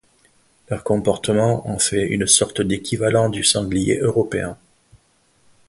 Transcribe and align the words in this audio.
Leur 0.69 0.83
comportement 0.83 1.69
en 1.69 1.77
fait 1.77 2.03
une 2.07 2.25
sorte 2.25 2.59
d'équivalent 2.63 3.29
du 3.29 3.43
sanglier 3.43 3.99
européen. 3.99 4.57